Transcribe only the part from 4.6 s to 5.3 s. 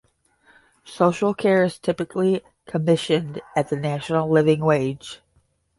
Wage.